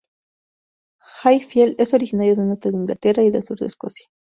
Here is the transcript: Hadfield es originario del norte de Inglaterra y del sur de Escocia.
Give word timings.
Hadfield 1.21 1.75
es 1.79 1.93
originario 1.93 2.35
del 2.35 2.47
norte 2.47 2.71
de 2.71 2.77
Inglaterra 2.77 3.21
y 3.21 3.29
del 3.29 3.43
sur 3.43 3.59
de 3.59 3.67
Escocia. 3.67 4.07